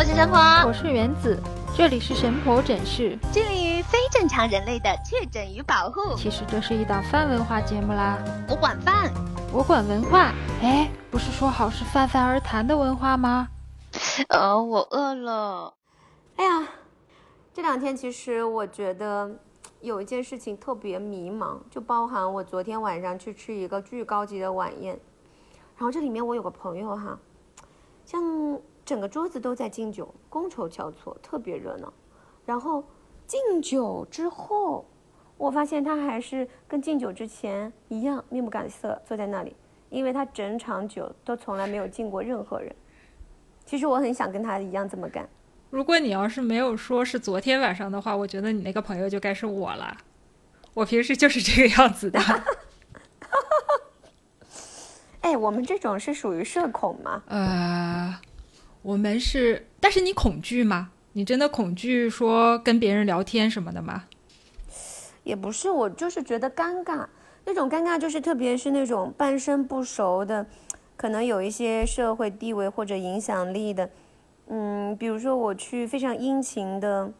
[0.00, 1.38] 我是神婆，我是原子，
[1.76, 6.16] 这里是神婆诊室，致力于非正常人类的确诊与保护。
[6.16, 8.16] 其实这是一档泛文化节目啦，
[8.48, 9.12] 我管饭，
[9.52, 10.32] 我管文化。
[10.62, 13.48] 哎，不是说好是泛泛而谈的文化吗？
[14.28, 15.74] 呃，我饿了。
[16.36, 16.66] 哎呀，
[17.52, 19.30] 这两天其实我觉得
[19.82, 24.98] 有一件事情特别迷茫，就包含我昨天晚上去吃一个巨高级的晚宴，
[25.76, 27.18] 然后这里面我有个朋友哈，
[28.06, 28.18] 像。
[28.90, 31.92] 整个桌子都在敬酒，觥筹交错，特别热闹。
[32.44, 32.82] 然后
[33.24, 34.84] 敬酒之后，
[35.36, 39.54] 我发现他还是跟敬酒之前一样面不改色坐在那里，
[39.90, 42.74] 因为他整场酒都从来没有敬过任何人。
[43.64, 45.28] 其实我很想跟他一样这么干。
[45.70, 49.96] 如果你要是没有说是昨天晚上的话，我觉得你那个朋友就该是我了。
[50.74, 52.18] 我平时就是这个样子的。
[55.20, 57.22] 哎，我们这种是属于社恐吗？
[57.28, 58.18] 呃。
[58.82, 60.90] 我们是，但是你恐惧吗？
[61.12, 64.04] 你真的恐惧说跟别人聊天什么的吗？
[65.24, 67.06] 也不是，我就是觉得尴尬。
[67.44, 70.46] 那种尴尬就是，特别是那种半生不熟的，
[70.96, 73.90] 可能有一些社会地位或者影响力的，
[74.46, 77.12] 嗯，比如说我去非常殷勤的，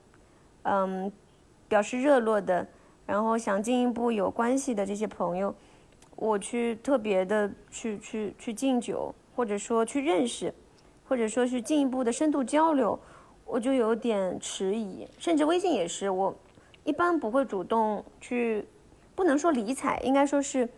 [0.62, 1.12] 嗯，
[1.68, 2.66] 表示热络的，
[3.06, 5.54] 然后想进一步有关系的这些朋友，
[6.16, 10.54] 我去特别的去去去敬酒，或者说去认识。
[11.10, 12.96] 或者说是进一步的深度交流，
[13.44, 16.32] 我就有点迟疑，甚至微信也是，我
[16.84, 18.64] 一般不会主动去，
[19.16, 20.68] 不能说理睬，应该说是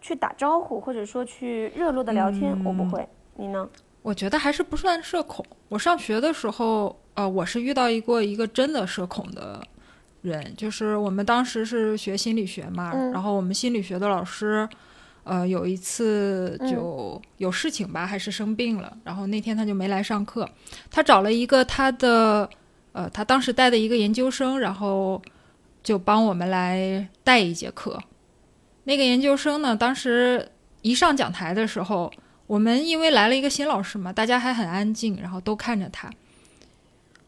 [0.00, 3.08] 去打招呼，或者说去热络的聊天，我不会。
[3.36, 3.70] 你呢？
[4.02, 5.46] 我觉得还是不算社恐。
[5.68, 9.62] 我上学的时候，呃，我是遇到一个一个真的社恐的
[10.22, 14.68] 人，就是我们当时是学心理学嘛，然后我们心理学的老师。
[15.24, 20.48] 呃，有一次就有事情吧，还是生病了，然后那天他就没来上课。
[20.90, 22.48] 他找了一个他的，
[22.92, 25.20] 呃，他当时带的一个研究生，然后
[25.82, 27.98] 就帮我们来带一节课。
[28.84, 30.46] 那个研究生呢，当时
[30.82, 32.12] 一上讲台的时候，
[32.46, 36.10] 我们因为来了一个新老师嘛，大家还很安静，然后都看着他。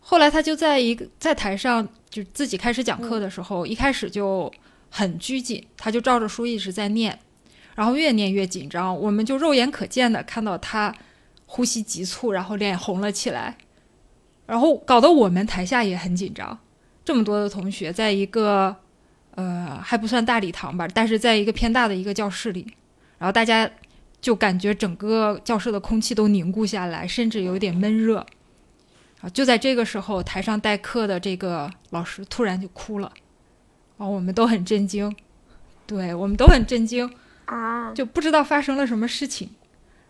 [0.00, 4.52] 后来他就在一个在台上就自己开始讲课的时候，一开始就
[4.90, 7.18] 很拘谨，他就照着书一直在念。
[7.76, 10.92] 然后越念越紧张，我们就肉眼可见的看到他
[11.44, 13.56] 呼吸急促，然后脸红了起来，
[14.46, 16.58] 然后搞得我们台下也很紧张。
[17.04, 18.74] 这么多的同学在一个
[19.36, 22.66] 呃还不算大礼堂吧，但是在一个偏大的一个教室里，
[23.18, 23.70] 然后大家
[24.20, 28.26] 就感觉整个教室的空气都凝固下来，甚至有点闷热。
[29.20, 33.12] 啊，就在这个时候，台上代课的这个老师突然就哭了，
[33.98, 35.14] 啊我们都很震惊，
[35.86, 37.10] 对我们都很震惊。
[37.46, 39.50] 啊，就不知道发生了什么事情，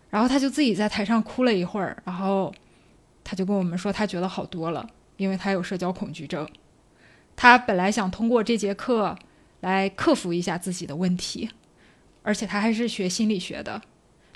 [0.09, 2.53] 然后他就自己在台上哭了一会儿，然后
[3.23, 4.87] 他就跟我们说他觉得好多了，
[5.17, 6.47] 因为他有社交恐惧症，
[7.35, 9.15] 他本来想通过这节课
[9.61, 11.49] 来克服一下自己的问题，
[12.23, 13.81] 而且他还是学心理学的，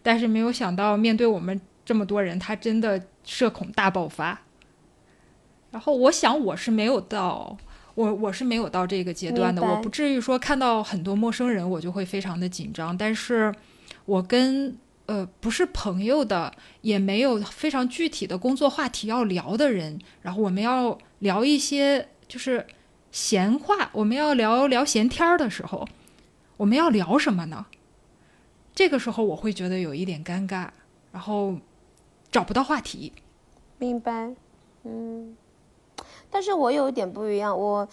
[0.02, 4.42] 但是没有想到面对我们这么多人，他真的社恐大爆发。
[5.72, 7.58] 然后我想我是没有到。
[8.02, 12.98] 我我是没有到这个阶段的，我不至于说看到很多陌生人我就会非常的紧张。
[12.98, 13.54] 但是，
[14.06, 14.76] 我跟
[15.06, 16.52] 呃不是朋友的，
[16.82, 22.66] 也没有非常具体的工作话题要聊的人，然后我们要聊一些就是
[23.12, 25.88] 闲话，我们要聊聊闲天儿的时候，
[26.58, 27.68] 我们要聊什么呢？
[28.74, 30.70] 这个时候我会觉得有一点尴尬，
[31.12, 31.58] 然后
[32.32, 33.14] 找不到话题。
[33.78, 34.34] 明白，
[34.84, 35.36] 嗯。
[36.34, 37.86] 但是我有一点不一样，我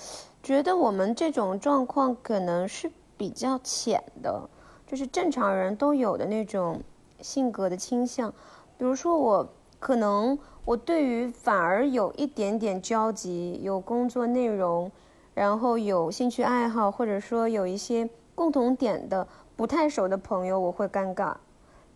[0.44, 4.49] 觉得我们这种状况可能是比较浅的，
[4.87, 6.81] 就是正常人都有的那种
[7.21, 8.32] 性格的倾向。
[8.78, 9.49] 比如说我
[9.81, 14.91] 可能我对于反而有一点点交集、有工作内容，
[15.34, 19.26] 然后有兴趣爱好，或者说有一些共同点的
[19.56, 21.34] 不太熟的朋友，我会尴尬。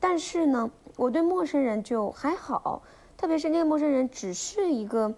[0.00, 2.82] 但是呢，我对陌生人就还好，
[3.16, 5.14] 特别是那个陌生人只是一个。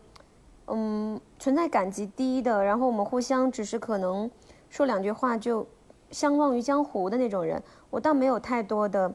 [0.67, 4.31] 嗯，存在感极低的，然后我们互相只是可能
[4.71, 5.67] 说两句话就
[6.11, 9.13] 相忘于江湖的那种人，我倒没有太多的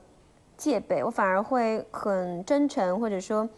[0.56, 3.50] 戒备，我反而会很真诚或者说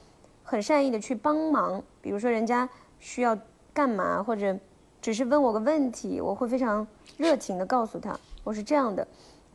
[0.41, 1.83] 很善意的去帮忙。
[2.01, 2.67] 比如说人家
[2.97, 3.37] 需要
[3.73, 4.57] 干嘛，或者
[5.01, 9.05] 只是问我个问题，我会非常热情的告诉他我是这样的。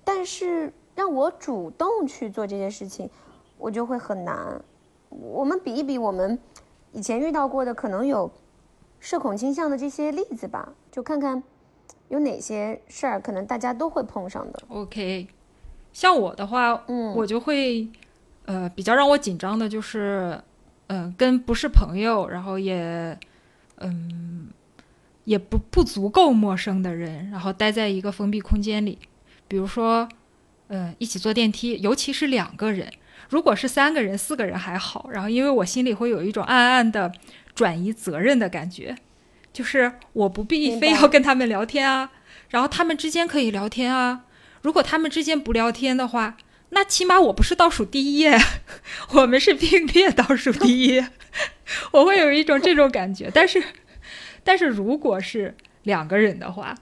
[0.05, 3.09] 但是让我主动去做这件事情，
[3.57, 4.61] 我就会很难。
[5.09, 6.39] 我们比一比，我们。
[6.97, 8.33] 以前遇到过的可能有
[9.01, 11.43] 社恐倾向的这些例子吧，就看看
[12.09, 14.63] 有哪些事儿可能大家都会碰上的。
[14.69, 15.29] OK，
[15.93, 17.87] 像我的话，嗯，我就会
[18.47, 20.41] 呃比较让我紧张的就是
[20.87, 23.19] 嗯，跟不是朋友，然后也，
[23.77, 24.49] 嗯，
[25.25, 28.99] 也不不足够陌生的人，然后待在一个封闭空间里，
[29.47, 30.09] 比如说，
[30.69, 32.91] 嗯，一起坐电梯，尤其是两个人，
[33.29, 37.13] 如果是三个人、四个人还好，然后因为我心里会有一种暗暗的
[37.55, 38.97] 转移责任的感觉，
[39.53, 42.11] 就是我不必非要跟他们聊天啊，
[42.51, 44.23] 然后他们之间可以聊天啊，
[44.63, 46.37] 如果他们之间不聊天的话。
[46.71, 48.27] 那起码我不是倒数第一，
[49.15, 51.07] 我们是并列倒数第一，
[51.93, 53.31] 我会有一种这种感觉。
[53.33, 53.63] 但是，
[54.43, 56.75] 但是如果是两个人的话，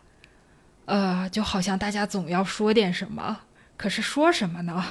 [0.87, 3.41] 呃，就好像大家总要说点什么，
[3.77, 4.83] 可是说什么呢？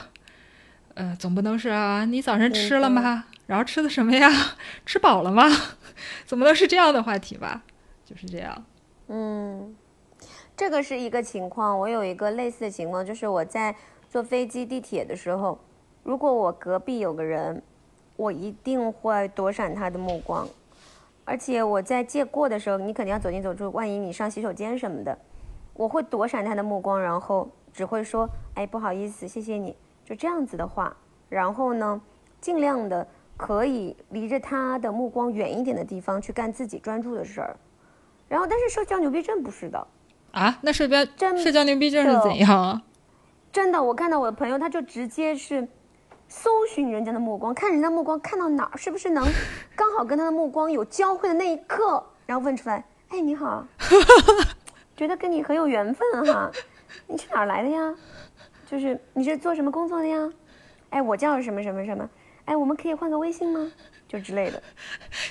[0.95, 3.25] 呃，总不能是啊，你早上吃了吗？
[3.47, 4.29] 然后吃的什么呀？
[4.85, 5.43] 吃饱了吗？
[6.25, 7.63] 总不能是这样的话题吧？
[8.05, 8.65] 就是这样。
[9.07, 9.75] 嗯，
[10.55, 11.77] 这个是一个情况。
[11.77, 13.75] 我有一个类似的情况，就是我在。
[14.09, 15.57] 坐飞机、地铁的时候，
[16.03, 17.63] 如果我隔壁有个人，
[18.15, 20.47] 我一定会躲闪他的目光。
[21.25, 25.17] 而且我在借过的时候，你肯定要走进走出，万一你上洗手间什么的，
[25.73, 29.75] 我会躲闪他的目光，然后只会说：“哎，不好意思，谢谢你。”
[30.05, 30.95] 就这样子的话，
[31.29, 32.01] 然后呢，
[32.41, 33.07] 尽量的
[33.37, 37.55] 可以离着他的目光远一点的地方去干自己专注的事儿。
[38.27, 39.87] 然后，但是社交牛逼症不是的
[40.31, 40.57] 啊？
[40.61, 41.05] 那社交
[41.37, 42.81] 社交牛逼症是怎样啊？
[43.51, 45.67] 真的，我看到我的朋友，他就直接是
[46.27, 49.23] 搜寻人家的目光，看人家目光看到哪儿，是不是能
[49.75, 53.65] 刚好跟他的目光有交汇的那一刻，然后问出来：“哎，你好，
[54.97, 56.49] 觉得跟你很有缘分哈，
[57.07, 57.95] 你是哪儿来的呀？
[58.73, 60.27] 就是你是做什么工作的呀？
[60.89, 62.09] 哎，我叫什么什么什么？
[62.45, 63.71] 哎，我们可以换个微信吗？
[64.07, 64.59] 就之类的。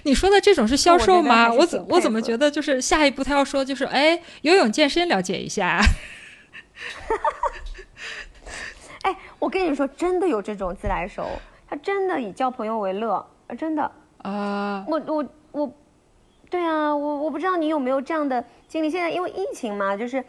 [0.04, 1.52] 你说的这种是销售吗？
[1.52, 5.80] 我怎我怎么觉得就是下一步他要说就是哎，游泳健身了解一下。
[9.02, 11.26] 哎，我跟你说，真的有这种自来熟，
[11.68, 13.14] 他真的以交朋友为乐
[13.48, 13.54] 啊！
[13.56, 15.74] 真的啊，我我我，
[16.48, 18.88] 对啊，我我不知道你有没有这样的经历。
[18.88, 20.24] 现在因为疫情嘛，就是，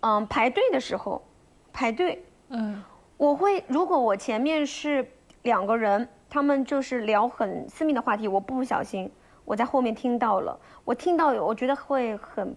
[0.00, 1.24] 嗯，排队的时候，
[1.72, 2.82] 排队，嗯，
[3.16, 5.06] 我会如果我前面是
[5.42, 9.10] 两个人，他们就是聊很私密的话题，我不小心
[9.44, 12.54] 我在后面听到了，我听到有我觉得会很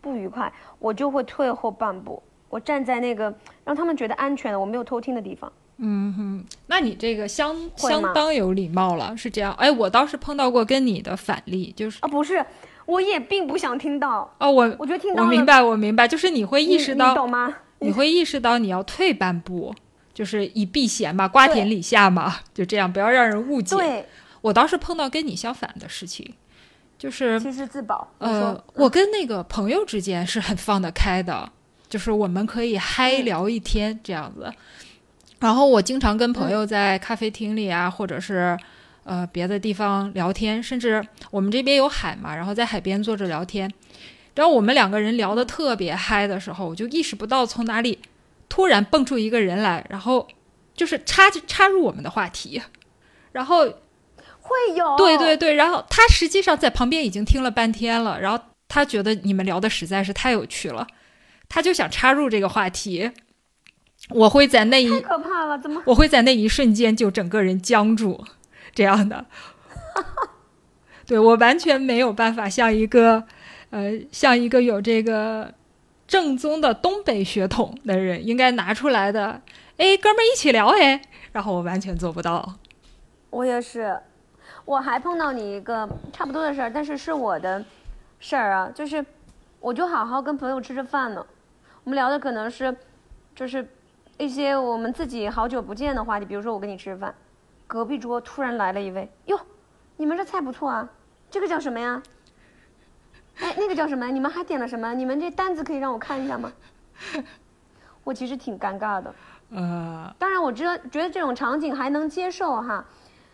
[0.00, 2.22] 不愉快，我就会退后半步。
[2.48, 3.32] 我站在那个
[3.64, 5.52] 让他们觉得安全的，我没有偷听的地方。
[5.82, 9.52] 嗯哼，那你这个相相当有礼貌了，是这样。
[9.54, 12.44] 哎，我倒是碰到过跟你的反例，就是啊，不是，
[12.84, 14.30] 我也并不想听到。
[14.38, 17.54] 哦，我我觉得听到我明白，我明白，就是你会意识到，你懂吗？
[17.80, 19.74] 你会意识到你要退半步，
[20.14, 23.76] 就是以避嫌嘛，瓜田李下嘛，就这样，不要让人误解。
[23.76, 24.06] 对，
[24.40, 26.34] 我倒是碰到跟你相反的事情，
[26.98, 28.12] 就是其实自保。
[28.18, 31.50] 呃，我跟那个朋友之间是很放得开的。
[31.88, 34.48] 就是我们可以嗨聊一天这样子，
[35.40, 38.56] 然后我经常跟朋友在咖啡厅里啊，或者是
[39.02, 43.68] 呃别的地方聊天，甚至我们这边有海嘛，然后在海边坐着聊天。
[44.40, 47.98] 然后我们两个人聊得特别嗨的时候，我就意识不到从哪里
[48.48, 50.26] 突然蹦出一个人来，然后
[50.74, 52.62] 就是插插入我们的话题，
[53.32, 60.86] 然后会有对对对，然后他实际上在旁边已经听了半天了，然后他觉得你们聊的实在是太有趣了。
[61.50, 63.10] 他就想插入这个话题，
[64.08, 65.82] 我会在那一太可怕了，怎么？
[65.84, 68.24] 我会在那一瞬间就整个人僵住，
[68.74, 69.26] 这样的，
[71.04, 73.26] 对我完全没有办法像一个，
[73.70, 75.54] 呃，像一个有这个
[76.06, 79.40] 正宗的东北血统的人应该拿出来的，
[79.76, 81.00] 哎，哥们儿一起聊哎，
[81.32, 82.56] 然后我完全做不到。
[83.30, 83.96] 我也是，
[84.64, 87.64] 我还碰到你一个差不多的事儿，但是是我的
[88.18, 89.04] 事儿啊，就是
[89.60, 91.24] 我就好好跟朋友吃着饭呢。
[91.84, 92.76] 我们聊的可能是，
[93.36, 93.64] 就是
[94.18, 97.14] 一些我们自己好久不见的话题，比如说我跟你吃饭，
[97.68, 99.40] 隔壁桌突然来了一位，哟，
[99.96, 100.88] 你们这菜不错啊，
[101.30, 102.02] 这个叫什么呀？
[103.40, 104.06] 哎，那个叫什么？
[104.08, 104.92] 你们还点了什么？
[104.94, 106.52] 你们这单子可以让我看一下吗？
[108.04, 109.14] 我其实挺尴尬的。
[109.52, 112.84] 呃，当然我知道，觉得这种场景还能接受哈。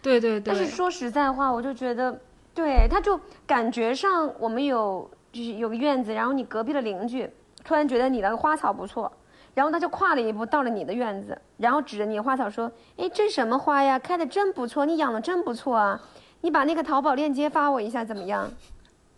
[0.00, 0.54] 对对对。
[0.54, 2.18] 但是说实在话，我就觉得，
[2.54, 7.28] 对，他就感觉上我们有就是有个院子，然后你隔壁的邻居。
[7.64, 9.10] 突然觉得你的花草不错，
[9.52, 13.98] 然后他就跨了一步到了你的院子，然后指着你的花草说：“哎，这什么花呀？
[13.98, 16.00] 开的真不错，你养的真不错啊！
[16.42, 18.48] 你把那个淘宝链接发我一下，怎么样？”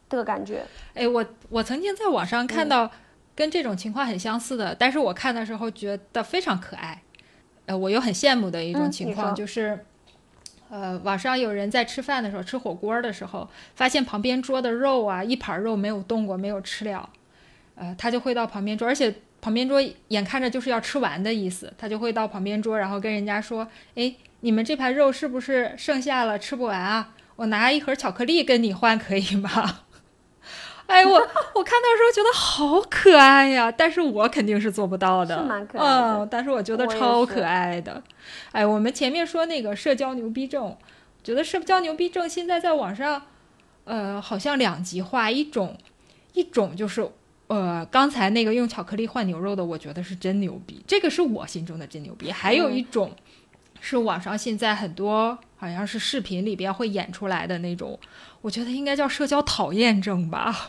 [0.09, 0.65] 这个感觉。
[0.95, 2.91] 哎，我我曾经在网上看到
[3.35, 7.03] 跟这种情况很相似的，但是我看的时候觉得非常可爱。
[7.67, 9.85] 呃，我又很羡慕的一种情况就是，
[10.71, 17.11] 呃，网上有人在吃饭的时候吃火锅的时候，发现旁边桌的肉啊，一盘肉没有动过，没有吃了。
[17.75, 27.15] 呃，他就会到旁边桌，而且旁边桌眼看着就是要吃完的意思，他就会到旁边桌，然后跟人家说：“哎，你们这盘肉是不是剩下了吃不完啊？
[27.37, 29.83] 我拿一盒巧克力跟你换可以吗？
[30.89, 35.39] 哎，我我看到时候觉得好可爱呀，但是我肯定是做不到的。
[35.39, 36.19] 是蛮可爱的。
[36.19, 38.03] 嗯，但是我觉得超可爱的。
[38.53, 40.77] 哎，我们前面说那个社交牛逼症，
[41.23, 43.23] 觉得社交牛逼症现在在网上，
[43.85, 45.77] 呃，好像两极化，一种
[46.33, 47.09] 一种就是。
[47.49, 52.31] 呃，刚才那个用巧克力换牛肉的，我觉得是真牛逼，这个是我心中的真牛逼。
[52.31, 53.11] 还有一种，
[53.81, 57.99] 是网上现在很多好像是视频里边会演出来的那种，
[58.43, 60.69] 我觉得应该叫社交讨厌症吧，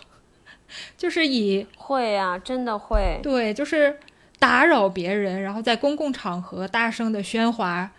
[0.97, 3.99] 就是以会啊，真的会，对，就是
[4.37, 7.91] 打扰别人，然后在公共场合大声的喧哗，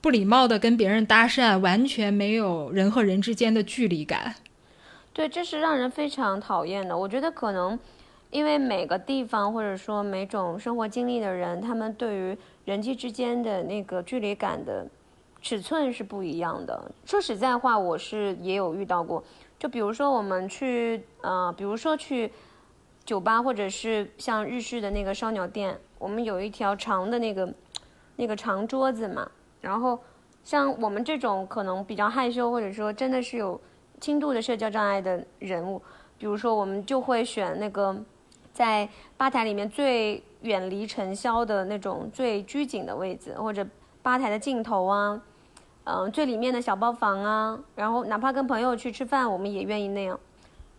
[0.00, 4.34] 不礼貌的跟别人搭讪，完全没有人和人之间的距离感。
[5.12, 6.96] 对，这是让人非常讨厌的。
[6.96, 7.78] 我觉得可能。
[8.28, 14.84] 因为每个地方或者说每种生活经历的人，他们对于人际之间的那个距离感的
[15.40, 16.90] 尺寸是不一样的。
[17.06, 19.22] 说实在话，我是也有遇到过。
[19.66, 22.30] 就比如说我们去，呃，比如说去
[23.04, 27.52] 酒吧，或者是像日式的那个烧鸟店，我们有一条长的那个
[28.14, 29.28] 那个长桌子嘛。
[29.60, 29.98] 然后
[30.44, 33.60] 像我们这种可能比较害羞，或者说真的是有
[34.00, 35.82] 轻度的社交障碍的人物，
[36.16, 37.96] 比如说我们就会选那个。
[38.52, 43.66] 在吧台里面最远离尘嚣的那种最拘谨的位置，或者
[44.00, 45.20] 吧台的尽头啊，
[45.88, 50.18] 嗯，最里面的小包房啊，然后哪怕跟朋友去吃饭，我们也愿意那样。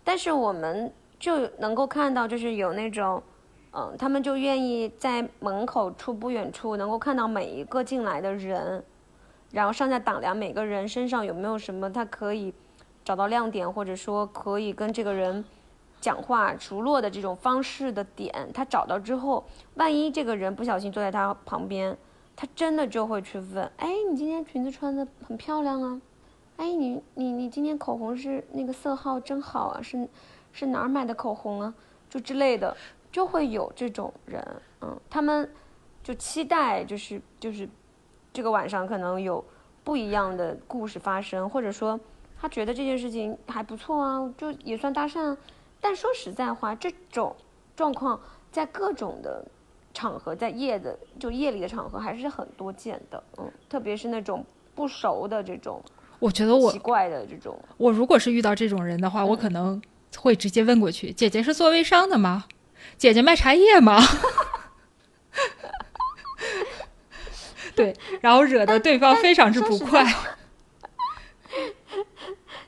[0.03, 3.23] 但是我们就能够看到，就是有那种，
[3.71, 8.83] 嗯，他们就愿意在门口处不远处能够看到每一个进来的人，
[9.51, 12.53] 然后上下打量每个人身上有没有什么他可以
[13.05, 15.43] 找到亮点，或者说可以跟这个人。
[15.99, 21.97] 讲话熟络的这种方式的点，他找到之后，万一这个人不小心坐在他旁边，
[22.39, 26.01] 他真的就会去问：哎，你今天裙子穿的很漂亮啊！
[26.57, 30.07] 哎，你你你今天口红是那个色号真好啊，是
[30.51, 31.73] 是哪儿买的口红啊？
[32.07, 32.77] 就之类的，
[33.11, 34.45] 就会有这种人，
[34.81, 35.51] 嗯，他们
[36.03, 37.67] 就期待，就是就是
[38.31, 39.43] 这个晚上可能有
[39.83, 41.99] 不一样的故事发生，或者说
[42.39, 45.35] 他觉得这件事情还不错啊，就也算搭讪。
[45.81, 47.35] 但说实在话，这种
[47.75, 48.19] 状况
[48.51, 49.43] 在各种的
[49.97, 55.83] 场合，在夜的就夜里的场合还是很多见的，嗯，特别是那种不熟的这种，
[56.19, 59.81] 我觉得我奇怪的这种，我如果是遇到这种人的话，我可能
[60.17, 62.45] 会直接问过去：“姐姐是做微商的吗？
[62.95, 63.99] 姐姐卖茶叶吗？”
[67.75, 70.05] 对，然后惹得对方非常之不快。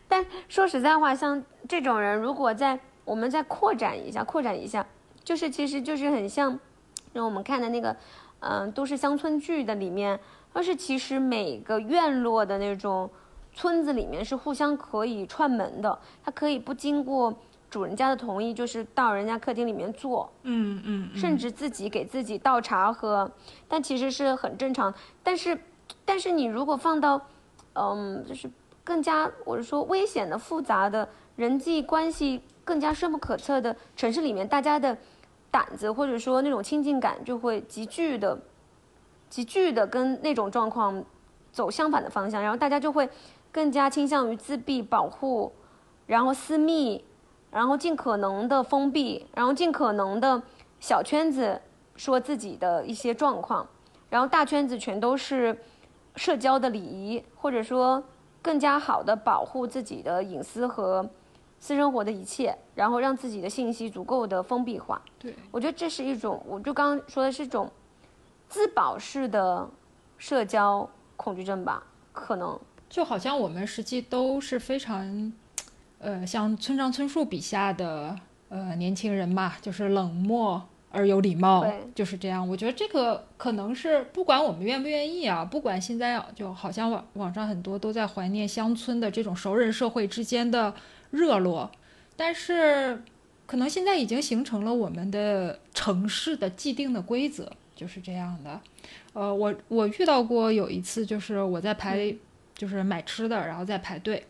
[0.08, 4.84] 但说实在话，像这种人，如果在我们再扩展一下，扩展一下，
[5.24, 6.60] 就是其实就是很像，
[7.14, 7.96] 让我们看的那个，
[8.40, 10.20] 嗯，都是乡村剧的里面，
[10.54, 13.10] 它是其实每个院落的那种
[13.54, 17.34] 村子里面是互相可以串门的，它可以不经过
[17.70, 23.30] 主人家的同意，就是到人家客厅里面坐，嗯嗯，甚至自己给自己倒茶喝，
[23.68, 24.94] 但其实是很正常。
[25.24, 25.60] 但是，
[26.06, 27.20] 但是你如果放到，
[27.74, 28.50] 嗯，就是
[28.84, 32.42] 更加我是说危险的、复杂的人际关系。
[32.66, 34.96] 更加深不可测的城市里面，大家的
[35.52, 38.40] 胆子或者说那种亲近感就会急剧的、
[39.30, 41.04] 急剧的跟那种状况
[41.52, 43.10] 走相反的方向，然后大家就会
[43.52, 45.52] 更加倾向于自闭、保护，
[46.06, 47.04] 然后私密，
[47.52, 50.42] 然后尽可能的封闭，然后尽可能的
[50.80, 51.60] 小圈子
[51.96, 53.68] 说自己的一些状况，
[54.10, 55.58] 然后大圈子全都是
[56.16, 58.04] 社交的礼仪，或者说
[58.42, 61.10] 更加好的保护自己的隐私和。
[61.60, 65.02] 私生活的一切，然后让自己的信息足够的封闭化。
[65.20, 67.70] 对我觉得这是一种，我就刚刚说的是一种
[68.48, 69.70] 自保式的
[70.18, 71.84] 社交恐惧症吧？
[72.14, 72.58] 可能
[72.90, 75.34] 就好像我们实际都是非常，
[76.00, 78.16] 呃，像村上春树笔下的
[78.48, 80.62] 呃年轻人嘛，就是冷漠
[80.92, 82.48] 而有礼貌，就是这样。
[82.48, 90.74] 我觉得这个可能是不管我们愿不愿意啊，不管现在就好像网网上很多都在怀念乡村的这种熟人社会之间的。
[91.12, 91.72] 热络，
[92.16, 93.02] 但是
[93.46, 98.60] 可能现在已经形成了我们的城市的既定的规则，就是这样的。
[99.14, 102.14] 呃，我我遇到过有一次，就是我在排，
[102.56, 104.24] 就是买吃的，然后在排队，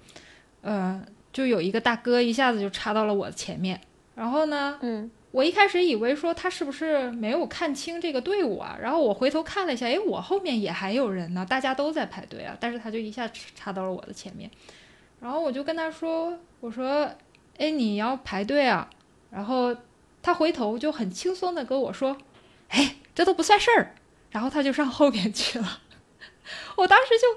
[0.62, 3.80] 呃，就有一个大哥一下子就插到了我的前面，
[4.16, 14.50] 然后呢，嗯，我一开始以为说他是不是没有看清这个队伍啊，然后我回头看了一下，诶，我后面也还有人呢，大家都在排队啊，但是他就一下插到了我的前面。
[15.22, 17.10] 然后我就跟他说：“我说，
[17.58, 18.90] 哎，你要排队啊。”
[19.32, 19.76] 然后
[20.22, 22.18] 他回头就很轻松的跟我说
[22.70, 23.96] ：“哎，这都不算事儿。”
[24.32, 25.82] 然后他就上后边去了。
[26.78, 27.28] 我当时就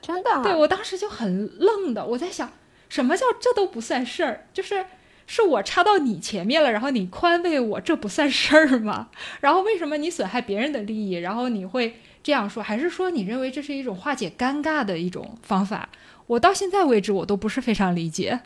[0.00, 2.52] 真的，对我当时就很愣的，我在想，
[2.88, 4.46] 什么叫这都不算事儿？
[4.52, 4.86] 就是
[5.26, 9.10] 是我插到你前面了，然后你宽慰我，这不算事儿吗？
[9.40, 12.62] 然后为什么你损害别人的利益，然后你会这样说？
[12.62, 15.88] 还是说你认为这是一种化解尴尬的一种方法？
[16.26, 18.40] 我到现在为止，我都不是非常理解。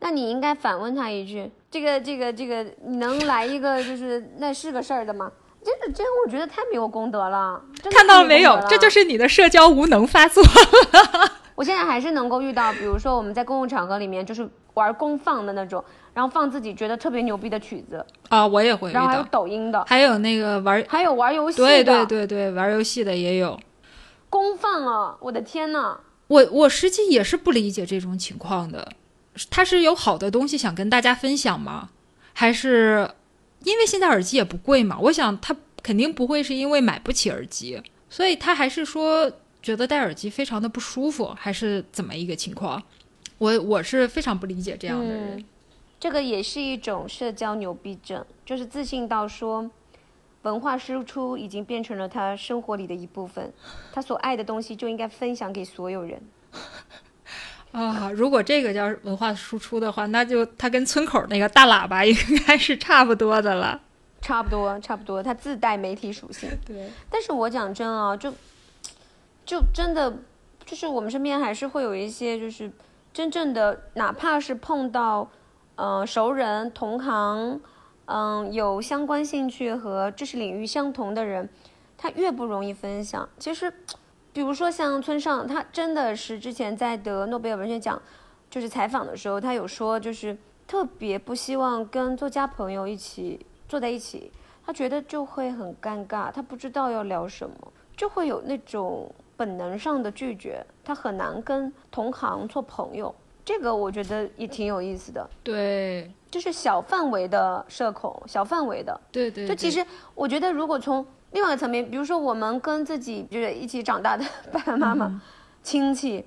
[0.00, 5.30] 那你应该反问他一句：“这个、这个、这个，你能来一个就是那是个事儿的吗？”
[5.62, 7.60] 这个、这个，我觉得太没有功德了。
[7.90, 8.58] 看到了没有？
[8.68, 10.42] 这就是你的社交无能发作。
[11.54, 18.90] 我现在还是能够遇到，比如说我们在公共场合里面，就是玩公放的那种，然后放自己觉得特别牛逼的曲子啊，我也会。
[18.92, 23.60] 然后还有抖音的，还有那个玩，还有玩游戏的，对对对对，玩游戏的也有。
[24.30, 25.16] 公放啊！
[25.20, 25.98] 我的天呐！
[26.28, 28.88] 我我实际也是不理解这种情况的，
[29.50, 31.90] 他是有好的东西想跟大家分享吗？
[32.32, 33.10] 还是
[33.64, 34.98] 因为现在耳机也不贵嘛？
[34.98, 39.30] 我想他肯定不会是因为买不起耳机，所以他还是说
[39.62, 42.82] 觉得戴耳机非常的不舒服，还是怎么一个情况？
[43.38, 45.44] 我我是非常不理解这样的人。
[45.98, 49.70] 这个也是一种社交牛逼症，就是自信到说。
[50.42, 53.52] 文化输出已经变成了他生活里的一部分，
[53.92, 56.18] 他所爱的东西就应该分享给所有人。
[57.72, 62.14] 啊，如果这个叫文化输出的话，那就它跟村口那个大喇叭应
[62.46, 63.80] 该是差不多的了。
[64.20, 66.50] 差不多，差不多，它自带媒体属性。
[66.66, 66.90] 对。
[67.08, 68.32] 但是我讲真啊，就
[69.46, 70.14] 就真的
[70.66, 72.70] 就是我们身边还是会有一些，就是
[73.12, 75.30] 真正的，哪怕是碰到
[75.76, 77.60] 嗯熟人同行。
[78.12, 81.48] 嗯，有相关兴趣和知识领域相同的人，
[81.96, 83.28] 他越不容易分享。
[83.38, 83.72] 其实，
[84.32, 88.00] 比如说像村上，他真的是之前在得诺贝尔文学奖，
[88.48, 94.30] 就是采访的时候，他有说，就是特别不希望跟作家朋友一起坐在一起，
[94.64, 97.56] 他觉得就会很尴尬，他不知道要聊什么，
[97.96, 103.14] 就会有那种本能上的拒绝，他很难跟同行做朋友。
[103.44, 105.28] 这个我觉得也挺有意思的。
[105.42, 106.10] 对。
[106.30, 109.48] 就是小范围的社恐，小范围的，对对。
[109.48, 115.22] 就其实，我觉得如果从另外一个层面，比如说我们跟自己就是一起长大的爸爸妈妈、
[115.62, 116.24] 亲戚，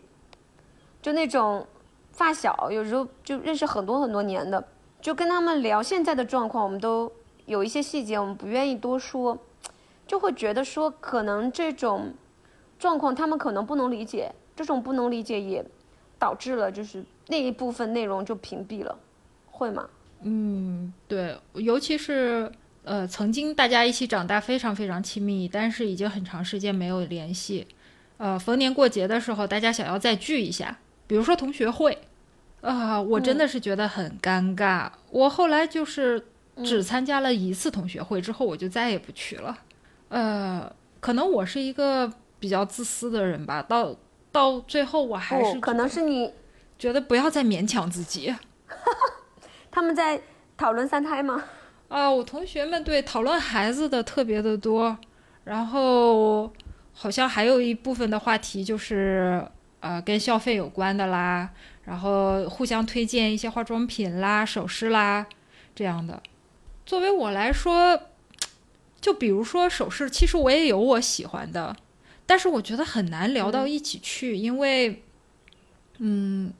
[1.02, 1.66] 就那种
[2.12, 4.64] 发小，有时候就认识很多很多年的，
[5.02, 7.12] 就跟他们聊现在的状况，我们都
[7.46, 9.38] 有一些细节我们不愿意多说，
[10.08, 12.14] 就会觉得说可能这种
[12.80, 15.66] 状况他们可能不能理解，这种不能理解也
[16.18, 18.98] 导致了就是那一部分内容就屏蔽了。
[19.52, 19.88] 会吗？
[20.22, 22.50] 嗯，对，尤其是
[22.84, 27.66] 呃，曾经大家一起长大，非常非常亲密，但是已经很长时间没有联系。
[28.18, 31.98] 呃，逢年过节的时候，大家想要再聚一下，比如说同学会，
[32.62, 34.90] 啊，我真的是觉得很尴尬。
[35.10, 36.24] 我后来就是
[36.64, 39.58] 只参加了一次同学会之后，我就再也不去了。
[40.10, 43.62] 呃，可能我是一个比较自私的人吧。
[43.64, 43.96] 到
[44.32, 46.32] 到最后，我还是可能是你
[46.78, 48.34] 觉得不要再勉强自己。
[49.72, 50.22] 他们在
[50.56, 51.44] 讨论三胎吗？
[51.94, 54.98] 啊，我同学们对讨论孩子的特别的多，
[55.44, 56.52] 然后
[56.92, 59.48] 好像还有一部分的话题就是
[59.80, 61.48] 呃跟消费有关的啦，
[61.84, 65.28] 然后互相推荐一些化妆品啦、首饰啦
[65.76, 66.20] 这样的。
[66.84, 68.02] 作为我来说，
[69.00, 71.76] 就比如说首饰，其实我也有我喜欢的，
[72.26, 75.04] 但是我觉得很难聊到一起去，因为
[76.00, 76.52] 嗯，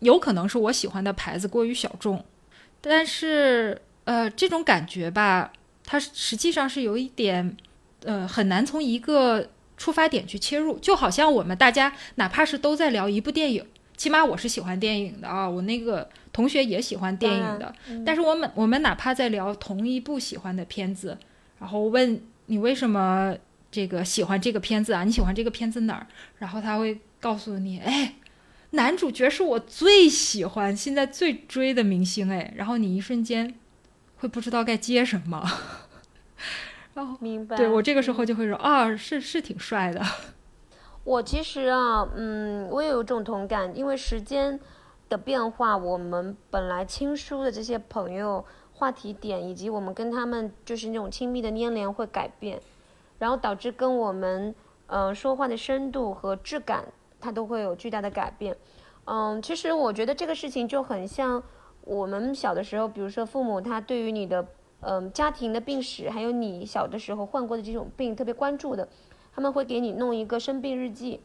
[0.00, 2.22] 有可能是我喜欢的牌子过于小众。
[2.80, 5.52] 但是，呃，这种感觉吧，
[5.84, 7.54] 它实际上是有一点，
[8.04, 10.78] 呃，很难从一个出发点去切入。
[10.78, 13.62] 就好像我们大家哪怕是都在聊一部电影，
[13.98, 17.74] 起码我是喜欢电影的啊，我那个同学也喜欢电影的。
[18.06, 21.18] 但是我们我们哪怕在聊同一部喜欢的片子，
[21.58, 23.36] 然后问你为什么
[23.70, 25.04] 这个喜欢这个片子啊？
[25.04, 26.06] 你喜欢这个片子哪儿？
[26.38, 28.14] 然后他会告诉你，哎。
[28.72, 33.54] 男主角是我最喜欢、现在最追的明星哎，然后你一瞬间
[34.18, 35.42] 会不知道该接什么，
[36.94, 40.02] 然后明白，对我这个时候就会说啊，是是挺帅的。
[41.04, 44.58] 我其实啊，嗯，我也有种同感，因为时间
[45.08, 52.60] 的变化，我们本来亲疏的这些朋友话题点，以及我们跟他们就是那种亲密的粘连会改变，
[53.18, 54.54] 然后导致跟我们
[54.88, 56.84] 嗯说话的深度和质感。
[57.20, 58.56] 它都会有巨大的改变，
[59.04, 61.42] 嗯，其实我觉得这个事情就很像
[61.88, 64.46] 我们小的时候，比如说父母他对于你的
[64.80, 68.86] 嗯家庭的病史，还有你小的时候患过的这种病特别关注的，
[69.34, 71.22] 他们会给你弄一个生病日记，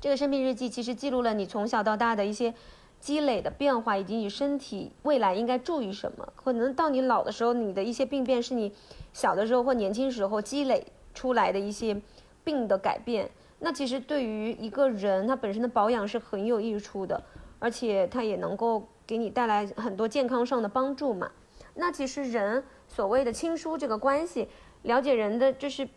[0.00, 2.52] 这个生病日记其实记录了你从小到大的一些
[2.98, 8.72] 积累的变化，以及你身体未来应该注意什么，可能到你老的时候，你的一些病变是你
[9.12, 10.84] 小的时候或年轻时候积累
[11.14, 12.02] 出来的一些
[12.42, 13.30] 病的改变。
[13.60, 17.22] 那其实对于一个人，他本身的保养是很有益处的。
[17.64, 21.30] 而且他也能够给你带来很多健康上的帮助嘛。
[21.74, 24.48] 那其实人所谓的亲疏这个关系，
[24.82, 25.88] 了解人的就是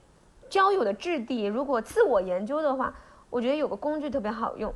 [0.50, 2.96] 交友的质地，如果自我研究的话，
[3.30, 4.74] 我觉得有个工具特别好用。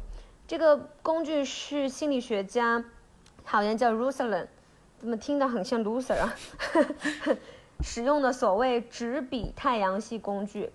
[0.48, 2.84] 这个工具是心理学家，
[3.44, 4.48] 好像叫 Ruslan，
[5.00, 6.36] 怎么听着很像 loser 啊？
[7.82, 10.72] 使用的所谓纸笔太阳系工具。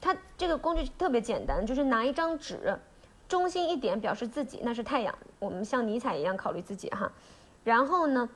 [0.00, 2.78] 它这个工具特别简单，就是拿一张纸，
[3.28, 5.14] 中心一点表示自己，那是太阳。
[5.38, 7.10] 我们像尼采一样考虑自己哈。
[7.64, 8.28] 然后呢，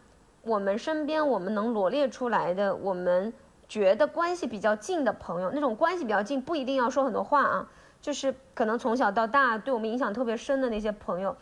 [0.43, 3.33] 我们身边我们能罗列出来的，我们
[3.69, 7.69] 觉得关系比较近的朋友，那种关系比较近不一定要说很多话啊，
[8.01, 11.37] 就是可能从小到大对我们影响特别深的那些朋友，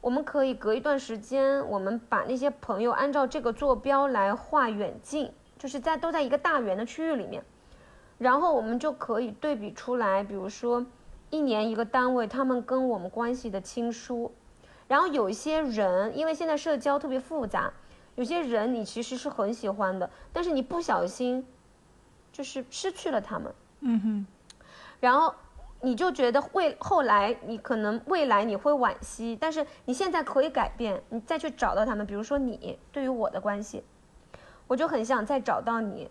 [0.00, 7.42] 我们可以隔一段时间，我们把那些朋友按照这个坐标来画远近，就是在都在一个大圆的区域里面。
[8.18, 10.86] 然后我们就可以对比出来，比如说，
[11.32, 14.30] 一年一个单位，他们跟我们关系的亲疏。
[14.86, 17.72] 然后有一些人，因为现在社交特别复杂，
[18.16, 21.42] 有些人你其实是很喜欢的，但是你不小心，
[22.30, 23.54] 就是失去了他们。
[23.80, 24.26] 嗯哼。
[25.00, 25.34] 然后
[25.80, 32.06] 你就觉得未后来你可能未来你会惋惜，但是你现在可以改变，你再去找到他们。
[32.06, 33.82] 比如说你对于我的关系，
[34.66, 36.10] 我就很想再找到你。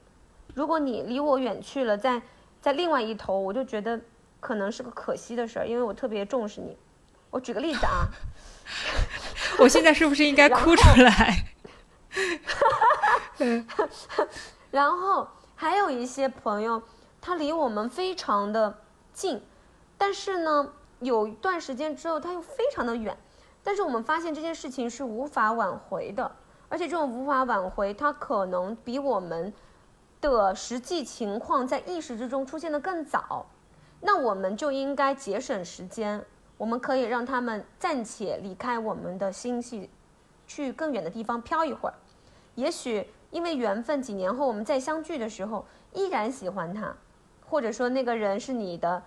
[0.55, 2.21] 如果你离我远去了，在
[2.59, 4.01] 在另外一头，我就觉得
[4.41, 6.77] 可能是个可惜的事儿，因为我特别重视你。
[7.29, 8.09] 我举个例子啊，
[9.57, 11.45] 我现在是不是应该哭出来？
[14.69, 15.25] 然后
[15.55, 16.81] 还有一些朋友，
[17.21, 18.79] 他离我们非常的
[19.13, 19.41] 近，
[19.97, 23.17] 但是呢，有一段时间之后他又非常的远，
[23.63, 26.29] 但是我们发现这件事情是无法挽回的，
[26.67, 29.53] 而且这种无法挽回，它可能比我们。
[30.19, 33.43] 的实际情况在意识之中出现的更早，
[34.01, 36.25] 那我们就应该节省时间，
[36.57, 39.89] 我们可以让他们暂且离开我们的星系，
[40.47, 41.93] 去更远的地方飘一会儿。
[42.55, 46.93] 也许因为缘分，几年后我们再相聚的时候，依然喜欢他，
[47.45, 49.01] 或者说那个人是你的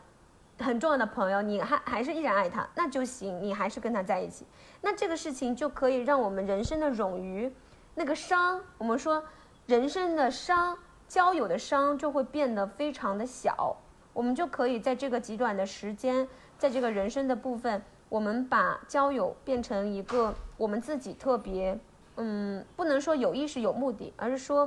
[0.58, 4.46] 很重要的朋友，你还还是依然爱他，那就行，你还是跟他在一起。
[4.80, 7.52] 那这个事情就可以让我们人生的冗余，
[7.94, 9.22] 那个伤，我们说
[9.66, 10.78] 人生的伤。
[11.06, 13.76] 交友的伤就会变得非常的小，
[14.14, 21.78] 我们就可以在这个极短的时间，在这个人生的部分，我们把交友变成一个我们自己特别，
[22.16, 24.66] 嗯，不能说有意识有目的，而是说，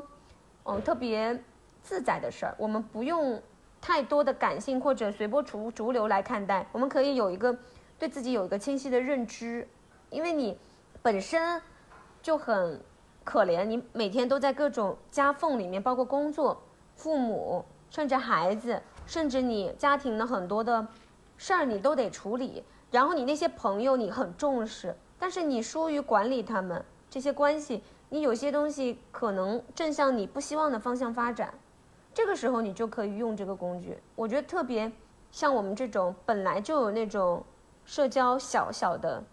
[0.65, 1.43] 嗯，特别
[1.81, 2.53] 自在的事儿。
[2.59, 3.41] 我们不用
[3.81, 7.57] 太多的感性或者随波逐逐流来看待，我们可以有一个
[7.97, 9.67] 对自己有一个清晰的认知，
[10.11, 10.55] 因为你
[11.01, 11.59] 本身
[12.21, 12.79] 就很。
[13.27, 16.63] 可怜你每天都在各种夹缝里面，包括工作、
[16.95, 20.85] 父母，甚至孩子，甚至你家庭的很多的
[21.37, 22.63] 事儿，你都得处理。
[22.91, 31.53] 然后你那些朋友你很重视，但是你疏于管理他们这些关系，你有些东西可能正向你不希望的方向发展。
[32.13, 33.97] 这个时候你就可以用这个工具。
[34.15, 34.91] 我觉得特别
[35.31, 37.43] 像我们这种本来就有那种
[37.85, 39.23] 社交小小的、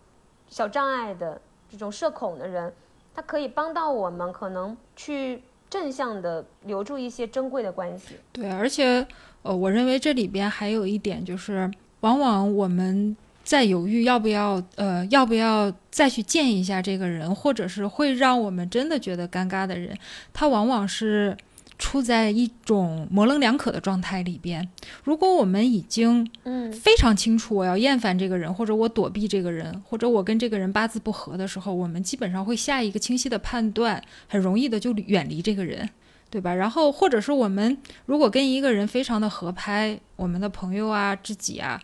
[0.48, 2.72] 小障碍的这种社恐的人。
[3.16, 8.18] 它可以帮到我们，可能去正向的留住一些珍贵的关系。
[8.32, 9.06] 对，而且，
[9.44, 19.96] 呃，我认为这里边还有一点就是，往往我们在犹豫要不要，呃，要不要再去见一下这个人，或者是会让我们真的觉得尴尬的人，
[20.32, 21.36] 他往往是。
[21.76, 24.66] 处在一种模棱两可的状态里边。
[25.02, 35.90] 如果我们已经嗯非常清楚我要厌烦这个人，或者我躲避这个人，或者我跟这个人八字不合的时候，我们基本上会下一个清晰的判断，很容易的就远离这个人，
[36.34, 36.52] 对吧？
[36.52, 41.80] 然后或者是我们如果跟一个人非常的合拍，我们的朋友啊、知己啊，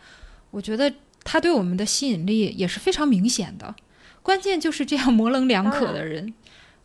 [0.51, 3.73] 我觉得他对我们的吸引力也是非常明显的。
[4.23, 6.35] 关键就是这样 模棱两可的人，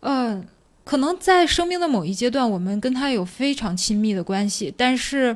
[0.02, 0.46] 嗯。
[0.84, 5.36] 可能在生命的某一阶段，我们跟他有非常亲密的关系，但是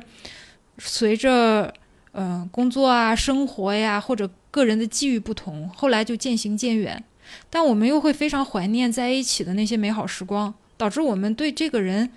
[0.78, 1.74] 随着
[2.12, 7.02] 嗯工作啊、生活呀或者个人的际遇不同，后来就渐行渐远。
[7.50, 12.10] 但我们又会非常怀念在一起的那些美好时光，导致我们对这个人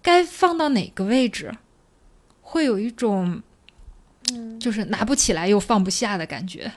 [0.00, 1.52] 该放到哪个位置，
[2.40, 3.42] 会有一种
[4.58, 6.72] 就是拿不起来又放不下的感觉，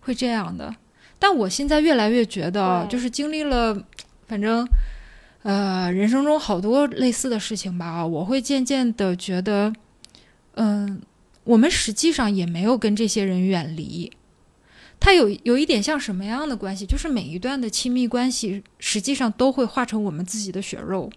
[0.00, 0.74] 会这样的。
[1.20, 3.80] 但我现在越来越觉得，就是经历了，
[4.26, 4.66] 反正。
[5.44, 9.70] 呃，人生中好多类似的事情吧，我会渐渐的觉得，
[10.54, 11.02] 嗯，
[11.44, 14.10] 我们实际上也没有跟这些人远离。
[15.04, 16.86] 他有有一点像什么样的关系？
[16.86, 21.12] 就是每一段的亲密关系，实际上都会化成我们自己的血肉。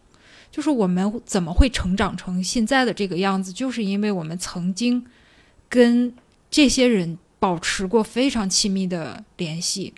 [0.51, 5.05] 就是我们怎么会成长成现在的这个样子，就是因为我们曾经
[5.69, 6.13] 跟
[6.51, 9.93] 这些人保持过非常亲密的联系。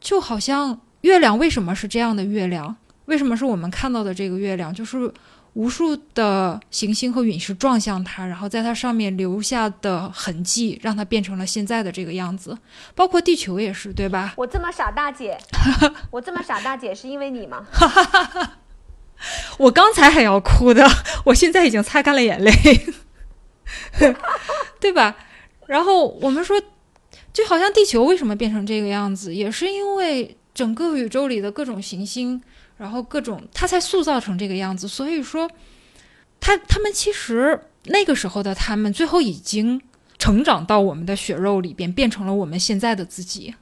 [0.00, 2.74] 就好像月亮为什么是这样的月亮？
[3.04, 4.72] 为什么是我们看到的这个月亮？
[4.72, 5.12] 就是
[5.56, 12.56] 无数的行星和陨石撞向它，然后在它上面留下的痕迹，让它变成了现在的这个样子。
[12.94, 14.34] 包括地球也是，对吧？
[14.36, 15.38] 我这么傻大姐，
[16.12, 17.66] 我这么傻大姐是因为你吗？
[19.56, 20.86] 我刚才还要哭的，
[21.24, 22.52] 我现在已经擦干了眼泪，
[24.78, 25.16] 对吧？
[25.66, 26.60] 然后我们说，
[27.32, 32.42] 就好像地球为什么变成这个样子，也是因为整个宇宙里的各种行星，
[32.76, 34.86] 然后各种他才塑造成这个样子。
[34.86, 35.50] 所以说，
[36.40, 39.80] 他他们其实那个时候的他们，最后已经
[40.18, 43.54] 成长到我们的血肉里边，变成了我们现在的自己。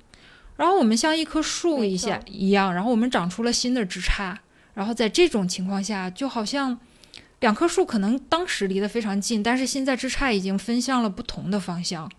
[0.56, 4.36] 然后我们像一棵树一下一样，然后我们长出了新的枝杈。
[4.74, 6.78] 然后在这种情况下，就好像
[7.40, 12.10] 两棵树可能当时离得非常近，但是现在枝杈已经分向了不同的方向。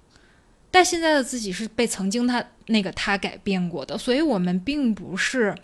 [0.71, 5.55] 但现在的自己是被曾经他那个他改变过的，所以我们并不是，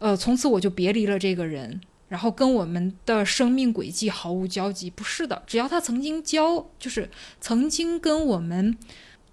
[0.00, 4.90] 呃，从此我就别离了这个人，然后跟我们的生命轨迹毫无交集。
[4.90, 7.08] 不是的，只要他曾经交，就是
[7.40, 8.76] 曾经跟我们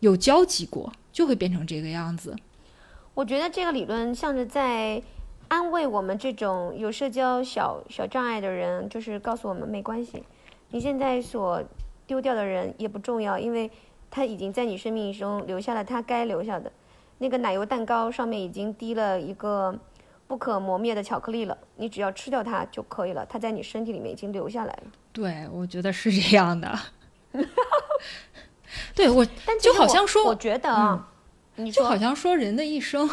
[0.01, 2.35] 有交集过，就会变成这个样子。
[3.15, 5.01] 我觉得这个理论像是在。
[5.49, 10.21] 安慰我们这种有社交小小障碍的人，就是告诉我们没关系，
[10.71, 11.63] 你现在所
[12.05, 13.71] 丢掉的人也不重要，因为
[14.11, 16.69] 他已经在你生命中留下了他该留下的。
[17.19, 19.79] 那个奶油蛋糕上面已经滴了一个
[20.27, 23.25] 不可磨灭的巧克力了，你只要吃掉它就可以了。
[23.27, 24.83] 它在你身体里面已经留下来了。
[25.13, 26.77] 对，我觉得是这样的。
[28.93, 31.03] 对我，但就好像说，我觉得，
[31.55, 33.09] 你就好像说人的一生，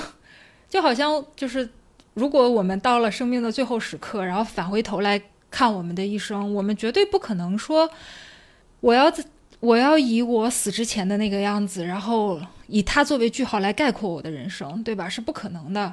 [0.69, 1.69] 就好像就是。
[2.15, 7.91] 如果我们到了生命的最后时刻，然后返回头来看我们的一生，我们绝对不可能说，
[8.79, 9.13] 我要
[9.59, 15.09] 我要以我死之前的那个样子，然后以它作为句号来概括我的人生，对吧？
[15.09, 15.93] 是不可能的。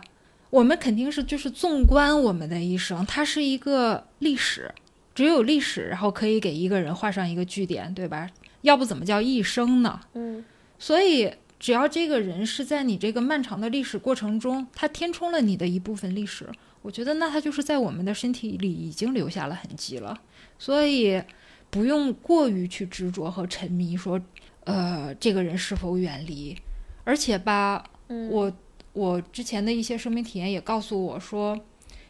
[0.52, 4.72] 我们肯定是就是纵观我们的一生，它是一个历史，
[5.16, 8.30] 只有历史，然后可以给一个人画上一个句点，对吧？
[8.62, 10.00] 要不怎么叫一生呢？
[10.14, 10.46] 嗯，
[10.78, 11.34] 所以。
[11.62, 16.50] 只要这个人是在你这个漫长的历史过程中，他填充了你的一部分历史，
[16.82, 20.20] 我觉得那他就是在我们的身体里已经留下了痕迹了。
[20.58, 21.22] 所以
[21.70, 24.20] 不用过于去执着和沉迷，说，
[24.64, 26.58] 呃，这个人是否远离。
[27.04, 27.88] 而且吧，
[28.32, 28.52] 我
[28.94, 31.60] 我之前的一些生命体验也告诉我说，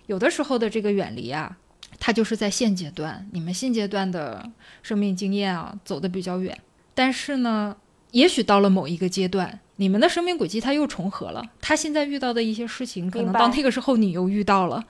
[0.08, 1.58] 有的时候的这个远离啊，
[2.00, 4.50] 它就是在现阶段，你们现阶段的
[4.82, 6.58] 生命经验啊走的比较远，
[6.94, 7.76] 但是呢。
[8.12, 11.42] 也许到了某一个阶段，你们的生命轨迹它又重合了。
[11.62, 14.84] 他现在遇到的一些事情，可能到那个时候你又遇到了。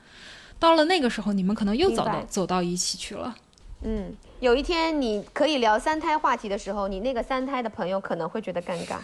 [0.58, 3.36] 到了那个时候，你们可能又走到走到一起去了。
[3.84, 8.98] 嗯，有一天你可以聊三胎话题的时候，你那个三胎的朋友可能会觉得尴尬。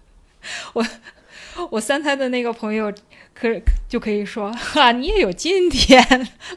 [0.74, 0.84] 我
[1.70, 2.92] 我三胎的那个朋友
[3.34, 3.48] 可
[3.88, 6.02] 就可以说哈，你也有今天，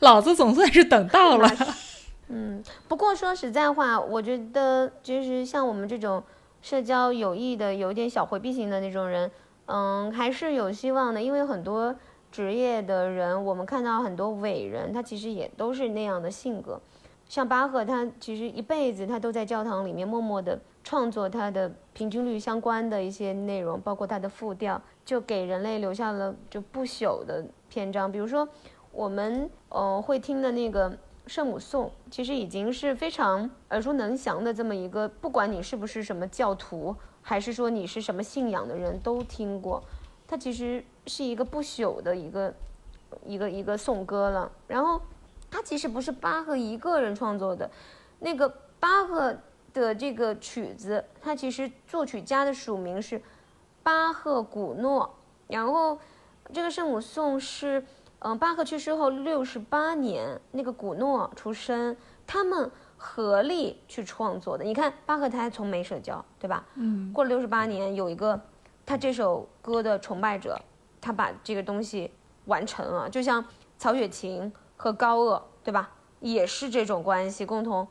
[0.01, 1.49] 老子总算是等到了。
[2.29, 6.23] 嗯，不过说实在话，我觉得就是像我们这种。
[6.63, 9.31] 社交有益的、有点小回避型的那种人，
[9.65, 11.19] 嗯，还是有希望的。
[11.19, 11.95] 因为很多
[12.31, 16.79] 职业的人，我们看到很多伟人，他其实也都是那样的性格。
[17.27, 28.11] 像巴赫，他其实一辈子他都在教堂里面默默地创作它的平均律相关的一些内容，包括它的复调，就给人类留下了就不朽的篇章。
[28.11, 28.47] 比如说，
[28.91, 30.97] 我们呃会听的那个。
[31.27, 39.81] 圣母颂其实已经是非常耳熟能详的这么一个，不管你是不是什么教徒，还是说你是什么信仰的人都听过。
[40.27, 42.53] 它其实是一个不朽的一个
[43.23, 44.51] 一个一个颂歌了。
[44.67, 44.99] 然后，
[45.49, 47.69] 它其实不是巴赫一个人创作的，
[48.19, 49.37] 那个巴赫
[49.73, 53.21] 的这个曲子，它其实作曲家的署名是
[53.83, 55.15] 巴赫古诺。
[55.47, 55.99] 然后，
[56.53, 57.85] 这个圣母颂是。
[58.23, 64.63] 嗯，巴赫去世后六十八年，那个古诺出生，他们合力去创作的。
[64.63, 66.63] 你看，巴赫他还从没社交，对吧？
[66.75, 67.11] 嗯。
[67.11, 68.39] 过了六十八年，有一个
[68.85, 70.55] 他这首歌的崇拜者，
[71.01, 72.11] 他把这个东西
[72.45, 73.09] 完成了。
[73.09, 73.43] 就像
[73.79, 75.89] 曹雪芹和高鹗，对吧？
[76.19, 77.87] 也是这种关系，共同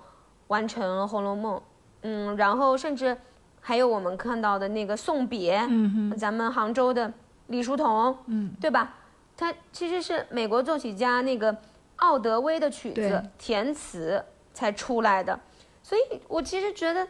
[0.47, 1.57] 完成了《红楼梦》。
[2.03, 3.17] 嗯，然后甚至
[3.61, 7.13] 还有我们看到的那个送别，嗯咱们杭州的
[7.49, 8.97] 李叔同，嗯，对吧？
[9.37, 11.57] 他其实是美国作曲家那个
[11.97, 15.39] 奥德威的曲子填词才出来的，
[15.83, 17.07] 所以我其实觉得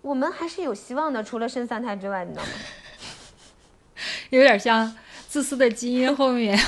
[0.00, 2.50] 我们还是有希望的，除了生三胎之外，你知道吗？
[4.30, 4.96] 有点像
[5.28, 6.58] 自私的基因后面，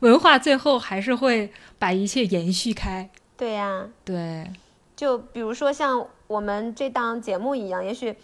[0.00, 3.08] 文化最后还是会把一切延续开。
[3.36, 4.50] 对呀，对，
[4.98, 8.16] 就比如说像我们这档节目一样，也许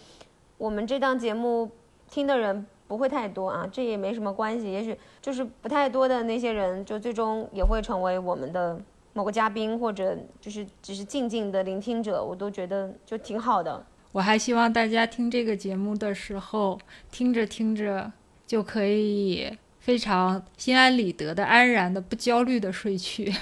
[0.57, 1.71] 我们这档节目
[2.09, 2.67] 听的人。
[2.87, 4.71] 不会太多啊，这也没什么关系。
[4.71, 8.79] 也许就是不太多的那些人，就最终也会成为我们的
[9.13, 13.83] 某个嘉宾，或者就是只是静静的聆听者，我都觉得就挺好的。
[14.11, 18.11] 我还希望大家听这个节目的时候，听着听着
[18.45, 23.33] 就可以非常心安理得的、安然的、不焦虑的睡去。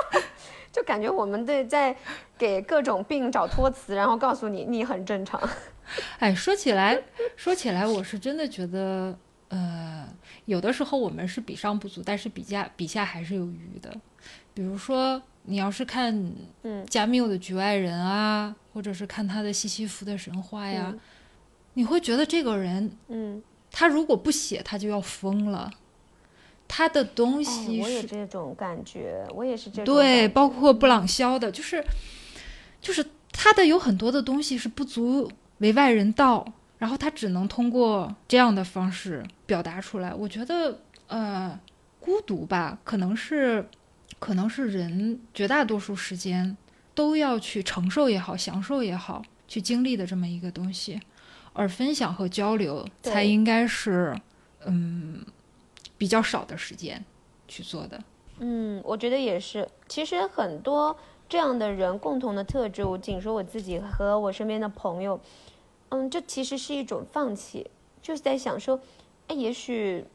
[0.72, 1.94] 就感觉我们对在
[2.38, 5.40] 给各种病找托词，然后告诉你你很正常。
[6.20, 7.02] 哎，说起来，
[7.36, 10.08] 说起来，我是真的觉得，呃，
[10.44, 13.92] 有的时候我们是比上不足，但是比下比下还是有余的。
[14.54, 20.94] 比如说，你要是看嗯加缪的《局外人》啊，或者是看他的《西西弗的神话》呀，
[21.74, 25.70] 你会觉得这个人，嗯，他如果不写，他就要疯了。
[26.72, 31.84] 他的东哎西我也是这种感觉，我也是这种对，包括布朗肖的，就是
[32.80, 35.28] 就是他的有很多的东西是不足
[35.58, 36.46] 为外人道，
[36.78, 40.14] 然后他只能通过这样的方式表达出来。
[40.14, 40.78] 我觉得，
[41.08, 41.58] 呃，
[41.98, 43.68] 孤独吧，可能是
[44.20, 46.56] 可能是人绝大多数时间
[46.94, 51.00] 都要去承受也好，享受也好，去经历的这么一个东西，
[51.52, 54.16] 而分享和交流才应该是
[54.64, 55.24] 嗯
[56.00, 57.04] 比较少的时间
[57.46, 58.02] 去做的。
[58.38, 59.68] 嗯，我觉得也是。
[59.86, 60.96] 其实很多
[61.28, 65.20] 这样的人共同的特质，我仅说我自己和我身边的朋友，
[65.90, 68.80] 嗯，这其实是一种放弃，就是在想说，
[69.26, 70.06] 哎，也许，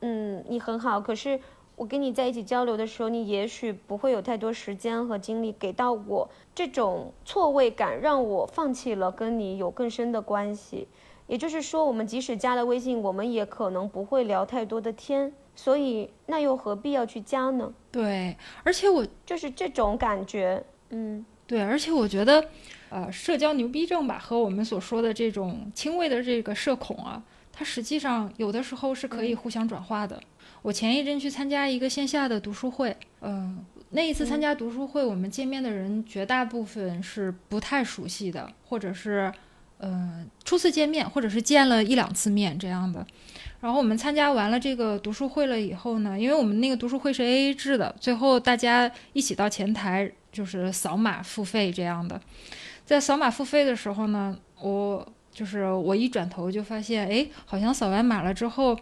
[0.00, 1.38] 嗯，你很好，可是
[1.76, 10.88] 我跟你在一起交流的时候，你也许不会有太多时间和精力给到我，这种错位感让我放弃了跟你有更深的关系。
[11.26, 17.72] 也就是说，我们即使加了微信，我们也可能不会聊太多的天，所以那又何必要去加呢？
[17.90, 22.44] 对，而且我就是这种感觉，嗯对，而且我觉得，
[22.90, 30.20] 呃，社交牛逼症吧，和我们所说的这种轻微的这个社恐啊，它实际上有的时候是可以互相转化的。
[30.62, 39.32] 我前一阵去参加一个线下的读书会，嗯、那一次参加读书会，我们见面的人绝大部分是不太熟悉的，或者是，
[39.78, 43.06] 呃，初次见面，或者是见了一两次面这样的。
[43.60, 52.20] 然后我们参加完了这个读书会了以后呢，因为我们那个读书会是 A A 制的，最后大家一起到前台就是扫码付费这样的。
[52.84, 58.78] 在扫码付费的时候呢，我就是我一转头就发现，哎，好像扫完码了之后，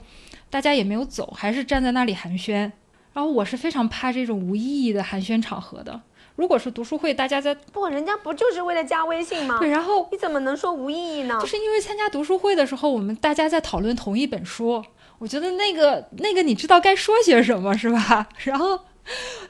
[0.51, 2.71] 大家也没有走，还是站在那里寒暄。
[3.13, 6.01] 然后我是非常怕这种无意义的寒暄场合的。
[6.37, 9.71] 如果是读书会，大家在不，人家不就是为了加微信吗对，？
[9.71, 11.47] 然后你怎么能说无意义呢就？
[11.47, 14.85] 是因为参加读书会的时候，我们大家在讨论同一本书，
[15.19, 18.29] 我觉得那个那个你知道该说些什么是吧？
[18.45, 18.81] 然后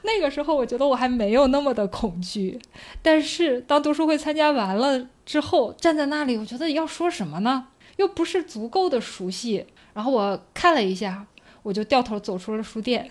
[0.03, 2.59] 那个时候，我觉得我还没有那么的恐惧，
[3.01, 7.67] 但是当读书会参加完了之后，站在那里，我觉得要说什么呢？
[7.95, 9.65] 又不是足够的熟悉。
[9.93, 11.25] 然后我看了一下，
[11.63, 13.09] 我就掉头走出了书店。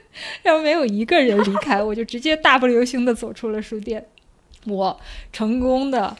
[0.42, 4.06] 然后没有一个人离开，我就直接大步流星的走出了书店。
[4.66, 4.98] 我
[5.32, 6.16] 成功的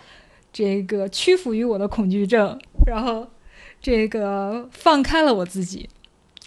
[0.53, 3.27] 这个屈服于我的恐惧症，然后
[3.81, 5.89] 这个放开了我自己，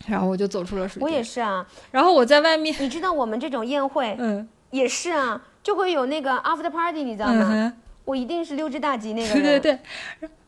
[0.08, 1.04] 然后我就走出了书店。
[1.04, 7.50] 我也是啊，然后我在外面，你知道我们这种宴会嗯也是啊，就会有那个 after party，你知道吗？
[7.52, 7.74] 嗯，
[8.06, 9.80] 我一定是溜之大吉那个对，对对。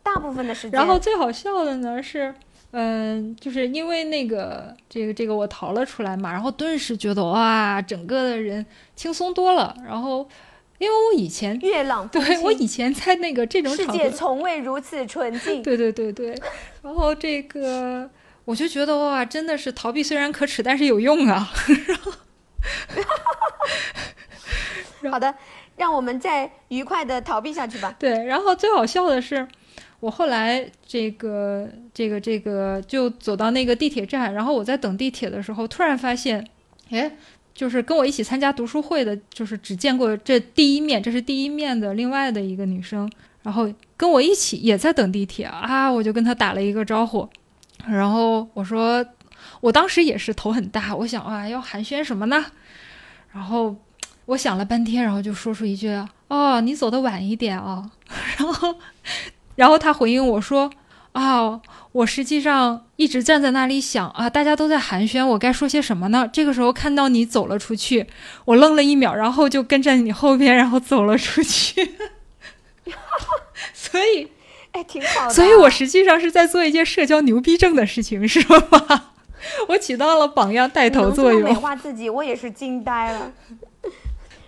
[0.03, 0.71] 大部分的时间。
[0.71, 2.33] 然后最好笑的呢是，
[2.71, 9.75] 嗯，就是因为那个这个这个我逃了出来嘛，然后顿时觉得哇，整个的人轻松多了。
[9.85, 10.27] 然后
[10.77, 15.61] 因为我以前月朗对我以前在那个这种世界从未如此纯净。
[15.61, 16.33] 对对对对，
[16.81, 18.09] 然后这个
[18.45, 21.49] 我就觉得哇，真的是逃避虽然可耻，但是有用啊。
[25.01, 25.35] 然后好的，
[25.75, 27.95] 让我们再愉快的逃避下去吧。
[27.99, 29.47] 对，然后最好笑的是，
[30.01, 36.45] 我后来这个这个这个就走到那个地铁站，然后我在等地铁的时候，突然发现，
[36.89, 37.09] 哎，
[37.53, 43.09] 就是跟我一起参加读书会的，就是只见过这第一面，这是第一面的另外的一个女生，
[43.43, 47.29] 然后跟我一起也在等地铁啊，我就跟她打了一个招呼，
[47.87, 49.05] 然后我说，
[49.61, 52.43] 我当时也是头很大，我想啊，要寒暄什么呢？
[53.31, 53.75] 然后
[54.25, 55.89] 我想了半天，然后就说出一句
[56.27, 57.91] ：“哦，你走的晚一点啊。
[58.37, 58.75] ”然后，
[59.61, 60.71] 然后他回应我说
[61.13, 66.27] ：“啊，我实际上一直站在那里想啊，大家都在寒暄，我该说些什么呢？
[66.33, 68.07] 这个时候看到你走了出去，
[68.45, 71.91] 我愣了一秒，然后就跟在你后边，然后走了出去。
[73.71, 74.29] 所以，
[74.71, 75.29] 哎，挺好的。
[75.35, 79.11] 所以我实际上是在做一件社交牛逼症的事情，是吗？
[79.69, 81.61] 我起到了榜样带头作你能这么美用。
[81.61, 83.31] 化自己，我也是惊呆了。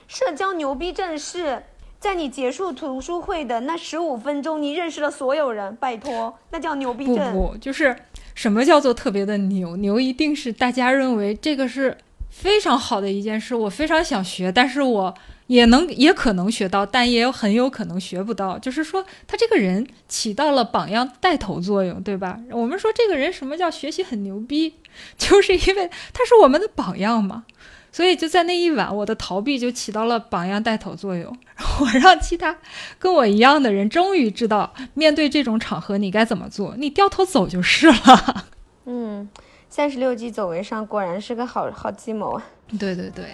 [0.07, 1.63] 社交牛逼症是
[2.03, 7.31] 在你结束读书会的那十五分钟，你认识了所有人，拜托，那叫牛逼症。
[7.31, 7.95] 不不，就是
[8.35, 9.77] 什么叫做特别的牛？
[9.77, 11.97] 牛一定是大家认为这个是
[12.29, 15.13] 非常好的一件事，我非常想学，但是我
[15.47, 18.59] 也能也可能学到，但也有很有可能学不到。
[18.59, 22.37] 就是说，他这个人起到了榜样带头作用，对吧？
[22.51, 24.75] 我们说这个人什么叫学习很牛逼，
[25.17, 27.45] 就是因为他是我们的榜样嘛。
[27.93, 31.33] 所以就在那一晚，我的逃避就起到了榜样带头作用。
[31.79, 32.57] 我让其他
[32.97, 38.45] 跟我一样的人终于知道，面对这种场合你该怎么做，你掉头走就是了。
[38.85, 39.29] 嗯，
[39.69, 42.43] 三十六计走为上，果然是个好好计谋啊。
[42.79, 43.25] 对对对。